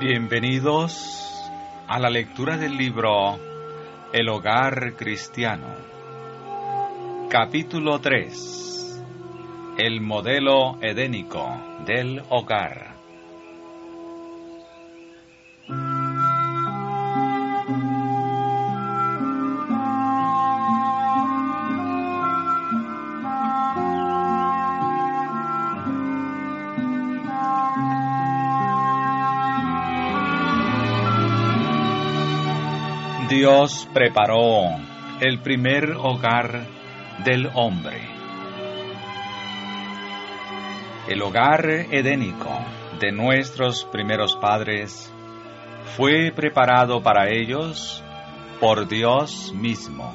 [0.00, 1.50] Bienvenidos
[1.86, 3.38] a la lectura del libro
[4.12, 5.68] El hogar cristiano.
[7.30, 9.04] Capítulo 3.
[9.78, 11.46] El modelo edénico
[11.86, 12.93] del hogar.
[33.34, 34.76] Dios preparó
[35.20, 36.68] el primer hogar
[37.24, 38.00] del hombre.
[41.08, 42.56] El hogar edénico
[43.00, 45.12] de nuestros primeros padres
[45.96, 48.04] fue preparado para ellos
[48.60, 50.14] por Dios mismo.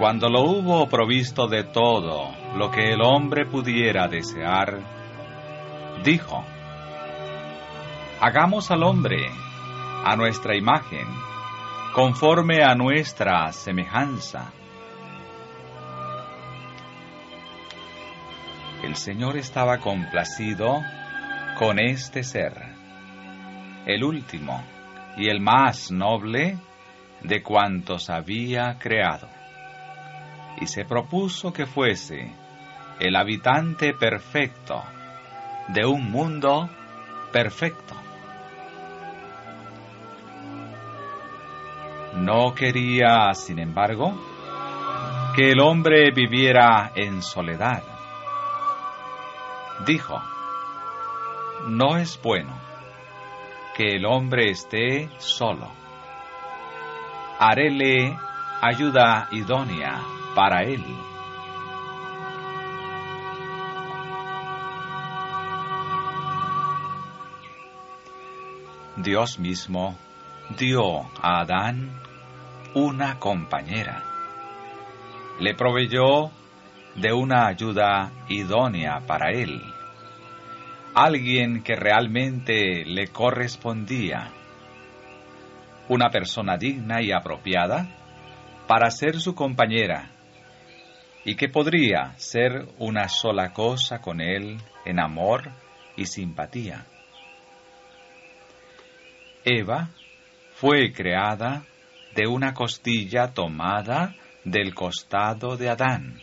[0.00, 4.80] Cuando lo hubo provisto de todo lo que el hombre pudiera desear,
[6.02, 6.44] dijo,
[8.20, 9.45] hagamos al hombre
[10.06, 11.04] a nuestra imagen,
[11.92, 14.52] conforme a nuestra semejanza.
[18.84, 20.80] El Señor estaba complacido
[21.58, 22.52] con este ser,
[23.84, 24.62] el último
[25.16, 26.56] y el más noble
[27.22, 29.28] de cuantos había creado,
[30.60, 32.30] y se propuso que fuese
[33.00, 34.84] el habitante perfecto
[35.66, 36.70] de un mundo
[37.32, 38.05] perfecto.
[42.16, 44.14] No quería, sin embargo,
[45.34, 47.82] que el hombre viviera en soledad.
[49.84, 50.20] Dijo,
[51.68, 52.58] no es bueno
[53.76, 55.70] que el hombre esté solo.
[57.38, 58.16] Haréle
[58.62, 60.00] ayuda idónea
[60.34, 60.82] para él.
[68.96, 69.98] Dios mismo
[70.50, 72.00] dio a Adán
[72.74, 74.02] una compañera.
[75.40, 76.30] Le proveyó
[76.94, 79.60] de una ayuda idónea para él,
[80.94, 84.30] alguien que realmente le correspondía,
[85.88, 87.86] una persona digna y apropiada
[88.66, 90.10] para ser su compañera
[91.24, 95.50] y que podría ser una sola cosa con él en amor
[95.96, 96.86] y simpatía.
[99.44, 99.90] Eva
[100.58, 101.66] fue creada
[102.14, 106.18] de una costilla tomada del costado de Adán.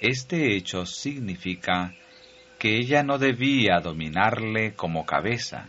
[0.00, 1.94] Este hecho significa
[2.58, 5.68] que ella no debía dominarle como cabeza,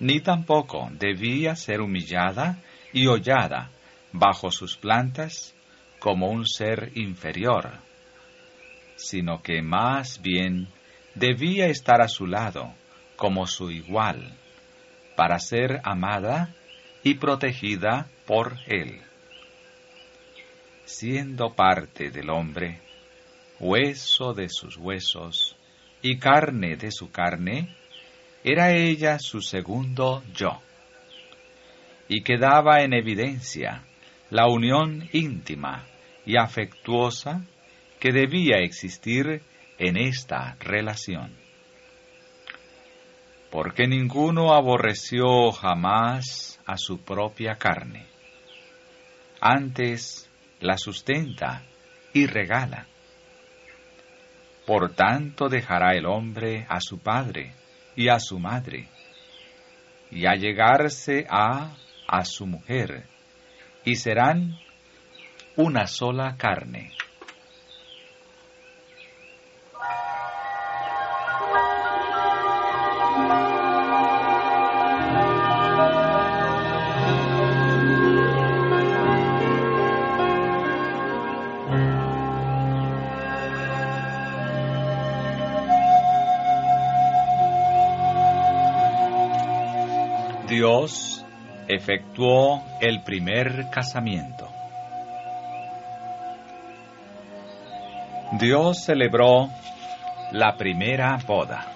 [0.00, 2.58] ni tampoco debía ser humillada
[2.94, 3.70] y hollada
[4.12, 5.54] bajo sus plantas
[5.98, 7.80] como un ser inferior,
[8.94, 10.68] sino que más bien
[11.14, 12.72] debía estar a su lado
[13.16, 14.38] como su igual,
[15.16, 16.54] para ser amada
[17.02, 19.00] y protegida por Él.
[20.84, 22.80] Siendo parte del hombre,
[23.58, 25.56] hueso de sus huesos
[26.02, 27.74] y carne de su carne,
[28.44, 30.60] era ella su segundo yo,
[32.08, 33.82] y quedaba en evidencia
[34.30, 35.84] la unión íntima
[36.24, 37.44] y afectuosa
[37.98, 39.42] que debía existir
[39.78, 41.45] en esta relación.
[43.50, 48.06] Porque ninguno aborreció jamás a su propia carne.
[49.40, 51.62] Antes la sustenta
[52.12, 52.86] y regala.
[54.66, 57.54] Por tanto dejará el hombre a su padre
[57.94, 58.88] y a su madre,
[60.10, 61.76] y a llegarse a
[62.06, 63.04] a su mujer,
[63.84, 64.58] y serán
[65.56, 66.92] una sola carne.
[90.86, 91.26] Dios
[91.66, 94.48] efectuó el primer casamiento.
[98.38, 99.48] Dios celebró
[100.30, 101.66] la primera boda,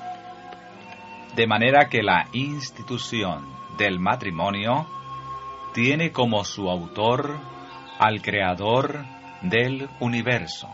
[1.35, 4.87] de manera que la institución del matrimonio
[5.75, 7.37] tiene como su autor
[7.99, 9.05] al Creador
[9.43, 10.69] del universo.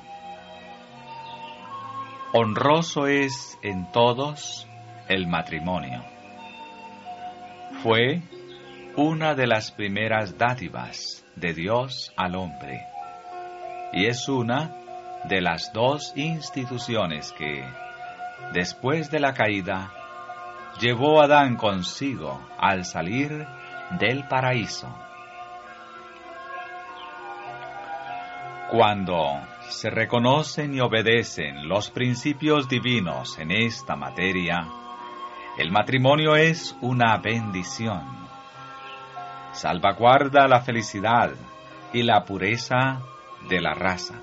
[2.35, 4.69] Honroso es en todos
[5.09, 6.16] el matrimonio
[7.83, 8.23] fue
[8.97, 12.87] una de las primeras dádivas de Dios al hombre
[13.93, 14.71] y es una
[15.25, 17.65] de las dos instituciones que,
[18.53, 19.93] después de la caída,
[20.81, 23.47] llevó Adán consigo al salir
[23.99, 24.95] del paraíso.
[28.71, 34.67] Cuando se reconocen y obedecen los principios divinos en esta materia,
[35.59, 38.05] el matrimonio es una bendición.
[39.53, 41.31] Salvaguarda la felicidad
[41.93, 43.01] y la pureza
[43.49, 44.21] de la raza.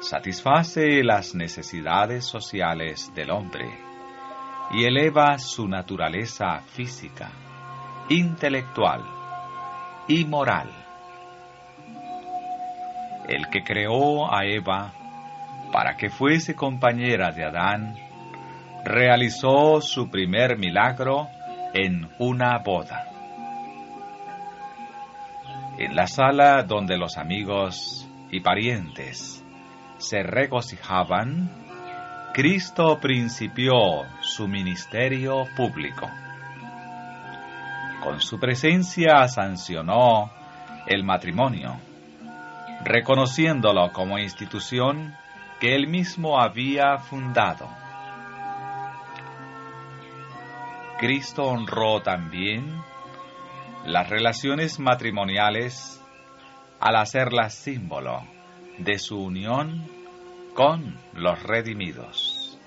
[0.00, 3.68] Satisface las necesidades sociales del hombre
[4.70, 7.30] y eleva su naturaleza física,
[8.08, 9.02] intelectual
[10.08, 10.84] y moral
[13.28, 14.92] el que creó a Eva
[15.72, 17.96] para que fuese compañera de Adán,
[18.84, 21.28] realizó su primer milagro
[21.72, 23.06] en una boda.
[25.78, 29.44] En la sala donde los amigos y parientes
[29.98, 31.50] se regocijaban,
[32.32, 33.72] Cristo principió
[34.20, 36.08] su ministerio público.
[38.02, 40.30] Con su presencia sancionó
[40.86, 41.80] el matrimonio
[42.84, 45.14] reconociéndolo como institución
[45.58, 47.83] que él mismo había fundado.
[51.04, 52.82] Cristo honró también
[53.84, 56.02] las relaciones matrimoniales
[56.80, 58.22] al hacerlas símbolo
[58.78, 59.86] de su unión
[60.54, 62.58] con los redimidos.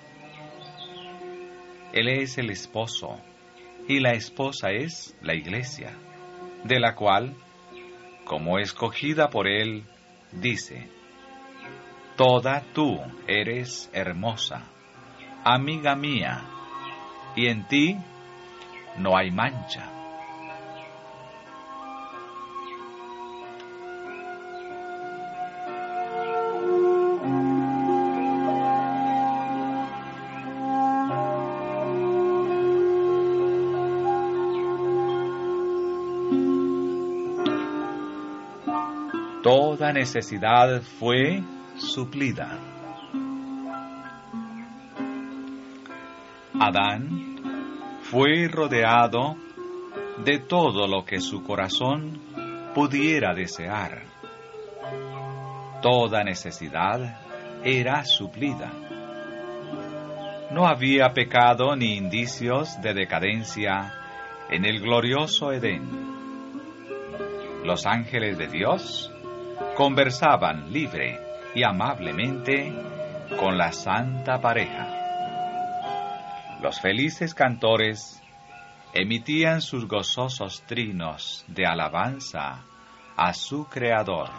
[1.94, 3.19] Él es el esposo
[3.88, 5.98] y la esposa es la iglesia,
[6.63, 7.36] de la cual,
[8.24, 9.84] como escogida por él,
[10.31, 10.92] dice,
[12.16, 14.62] Toda tú eres hermosa,
[15.44, 16.45] amiga mía,
[17.36, 17.98] y en ti
[18.97, 19.97] no hay mancha.
[39.47, 41.41] toda necesidad fue
[41.77, 42.59] suplida.
[46.59, 47.26] Adán
[48.09, 49.36] fue rodeado
[50.24, 52.21] de todo lo que su corazón
[52.74, 54.04] pudiera desear.
[55.81, 57.19] Toda necesidad
[57.65, 58.71] era suplida.
[60.51, 63.93] No había pecado ni indicios de decadencia
[64.50, 65.84] en el glorioso Edén.
[67.65, 69.12] Los ángeles de Dios
[69.75, 71.20] conversaban libre
[71.53, 72.72] y amablemente
[73.38, 75.06] con la santa pareja.
[76.61, 78.21] Los felices cantores
[78.93, 82.63] emitían sus gozosos trinos de alabanza
[83.15, 84.29] a su Creador.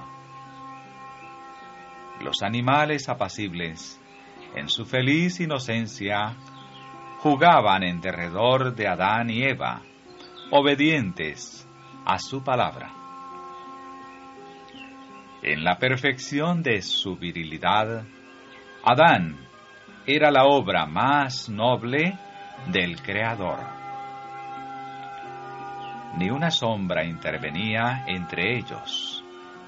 [2.20, 4.00] Los animales apacibles,
[4.56, 6.34] en su feliz inocencia,
[7.20, 9.82] jugaban en derredor de Adán y Eva,
[10.50, 11.68] obedientes
[12.04, 12.90] a su palabra.
[15.42, 18.04] En la perfección de su virilidad,
[18.82, 19.47] Adán
[20.10, 22.16] era la obra más noble
[22.68, 23.58] del Creador.
[26.16, 29.22] Ni una sombra intervenía entre ellos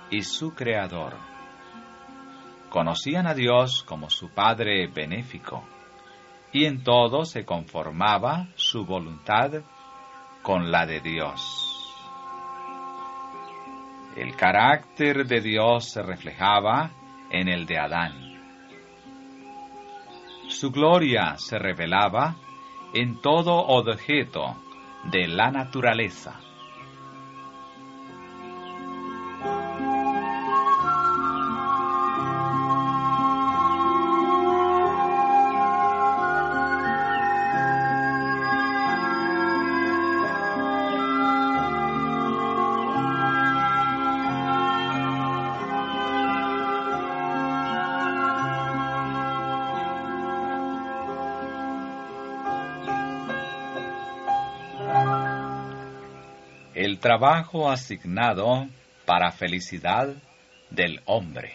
[0.08, 1.12] y su Creador.
[2.70, 5.62] Conocían a Dios como su Padre benéfico,
[6.52, 9.60] y en todo se conformaba su voluntad
[10.40, 11.94] con la de Dios.
[14.16, 16.92] El carácter de Dios se reflejaba
[17.30, 18.29] en el de Adán.
[20.60, 22.36] Su gloria se revelaba
[22.92, 24.58] en todo objeto
[25.04, 26.38] de la naturaleza.
[56.90, 58.66] El trabajo asignado
[59.06, 60.08] para felicidad
[60.70, 61.54] del hombre.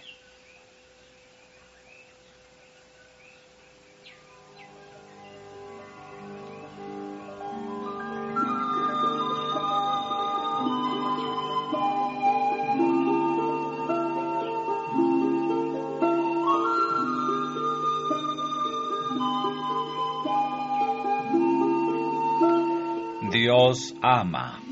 [23.34, 24.65] Dios ama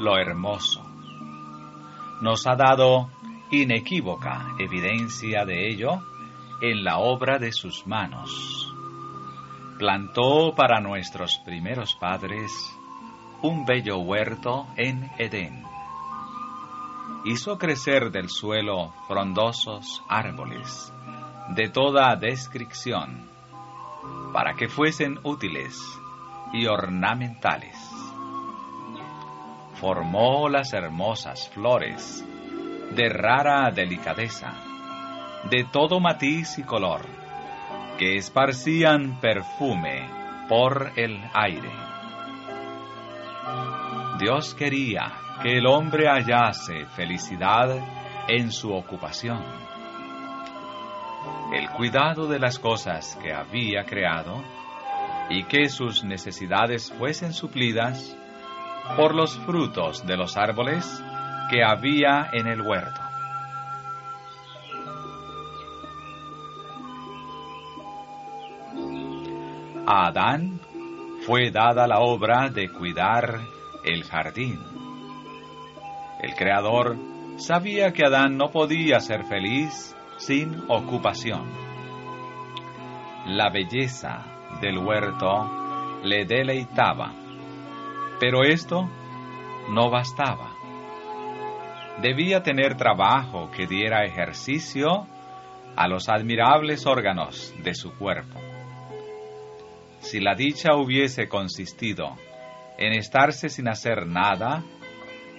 [0.00, 0.82] lo hermoso.
[2.20, 3.10] Nos ha dado
[3.50, 6.00] inequívoca evidencia de ello
[6.62, 8.66] en la obra de sus manos.
[9.78, 12.52] plantó para nuestros primeros padres
[13.40, 15.64] un bello huerto en Edén.
[17.24, 20.92] Hizo crecer del suelo frondosos árboles
[21.54, 23.28] de toda descripción,
[24.32, 25.80] para que fuesen útiles
[26.52, 27.99] y ornamentales.
[29.80, 32.24] Formó las hermosas flores
[32.94, 34.52] de rara delicadeza,
[35.50, 37.00] de todo matiz y color,
[37.98, 40.08] que esparcían perfume
[40.48, 41.70] por el aire.
[44.18, 47.78] Dios quería que el hombre hallase felicidad
[48.28, 49.70] en su ocupación
[51.52, 54.42] el cuidado de las cosas que había creado
[55.28, 58.16] y que sus necesidades fuesen suplidas
[58.96, 61.02] por los frutos de los árboles
[61.50, 63.00] que había en el huerto.
[69.86, 70.60] A Adán
[71.26, 73.40] fue dada la obra de cuidar
[73.84, 74.60] el jardín.
[76.22, 76.96] El Creador
[77.36, 81.48] sabía que Adán no podía ser feliz sin ocupación.
[83.26, 84.24] La belleza
[84.60, 87.12] del huerto le deleitaba,
[88.20, 88.88] pero esto
[89.70, 90.52] no bastaba.
[92.02, 95.06] Debía tener trabajo que diera ejercicio
[95.74, 98.38] a los admirables órganos de su cuerpo.
[100.00, 102.16] Si la dicha hubiese consistido
[102.78, 104.64] en estarse sin hacer nada,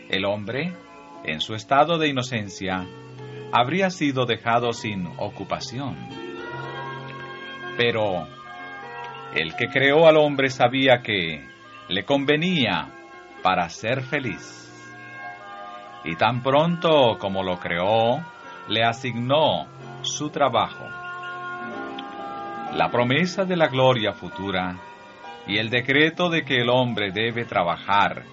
[0.10, 0.74] el hombre,
[1.24, 2.86] en su estado de inocencia,
[3.52, 5.98] habría sido dejado sin ocupación.
[7.78, 8.28] Pero
[9.34, 11.52] el que creó al hombre sabía que
[11.92, 12.88] le convenía
[13.44, 14.58] para ser feliz.
[16.06, 18.26] Y tan pronto como lo creó,
[18.70, 19.68] le asignó
[20.02, 20.86] su trabajo.
[22.74, 24.78] La promesa de la gloria futura
[25.46, 28.24] y el decreto de que el hombre debe trabajar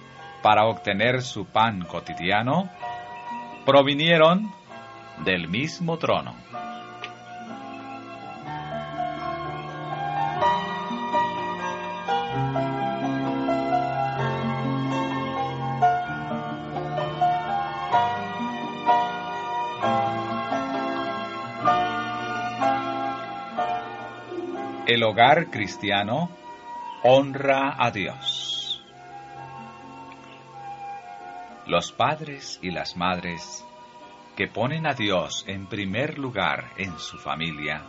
[0.41, 2.69] para obtener su pan cotidiano
[3.65, 4.49] provinieron
[5.25, 6.33] del mismo trono.
[24.91, 26.31] El hogar cristiano
[27.03, 28.83] honra a Dios.
[31.67, 33.63] Los padres y las madres
[34.35, 37.83] que ponen a Dios en primer lugar en su familia,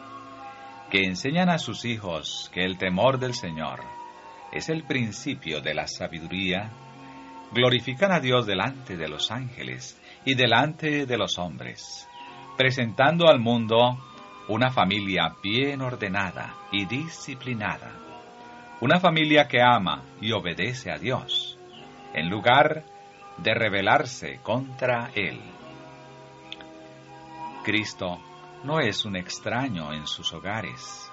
[0.90, 3.80] que enseñan a sus hijos que el temor del Señor
[4.52, 6.70] es el principio de la sabiduría,
[7.50, 12.06] glorifican a Dios delante de los ángeles y delante de los hombres,
[12.58, 13.98] presentando al mundo
[14.50, 17.92] una familia bien ordenada y disciplinada,
[18.80, 21.56] una familia que ama y obedece a Dios,
[22.12, 22.82] en lugar
[23.36, 25.40] de rebelarse contra Él.
[27.62, 28.18] Cristo
[28.64, 31.08] no es un extraño en sus hogares.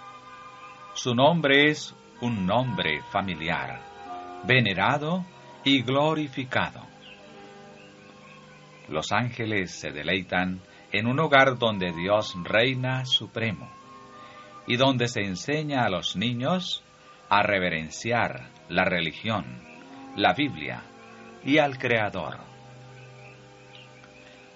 [0.95, 3.83] Su nombre es un nombre familiar,
[4.45, 5.23] venerado
[5.63, 6.81] y glorificado.
[8.89, 10.59] Los ángeles se deleitan
[10.91, 13.69] en un hogar donde Dios reina supremo
[14.65, 16.83] y donde se enseña a los niños
[17.29, 19.45] a reverenciar la religión,
[20.15, 20.83] la Biblia
[21.43, 22.37] y al Creador.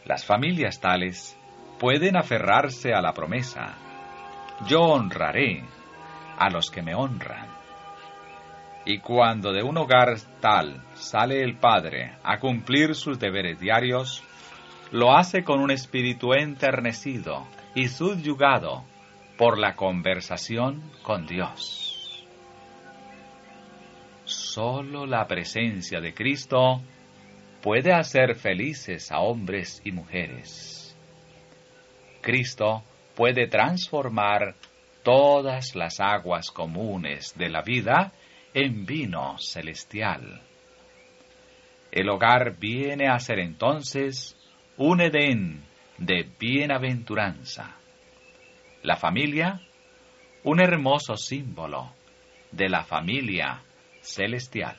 [0.05, 1.37] Las familias tales
[1.79, 3.75] pueden aferrarse a la promesa,
[4.67, 5.63] yo honraré
[6.37, 7.47] a los que me honran.
[8.85, 14.23] Y cuando de un hogar tal sale el padre a cumplir sus deberes diarios,
[14.91, 18.83] lo hace con un espíritu enternecido y subyugado
[19.37, 22.25] por la conversación con Dios.
[24.25, 26.81] Solo la presencia de Cristo
[27.61, 30.97] puede hacer felices a hombres y mujeres.
[32.21, 32.83] Cristo
[33.15, 34.55] puede transformar
[35.03, 38.11] todas las aguas comunes de la vida
[38.53, 40.41] en vino celestial.
[41.91, 44.37] El hogar viene a ser entonces
[44.83, 45.63] un Edén
[45.99, 47.77] de bienaventuranza.
[48.81, 49.61] La familia,
[50.43, 51.93] un hermoso símbolo
[52.51, 53.61] de la familia
[54.01, 54.75] celestial.